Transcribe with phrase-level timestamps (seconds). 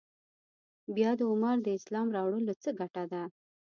[0.95, 3.23] بیا د عمر د اسلام راوړلو څه ګټه ده.